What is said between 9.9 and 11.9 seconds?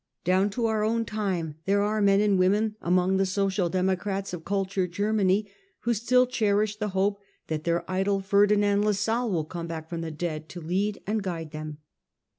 the dead to lead and guide them.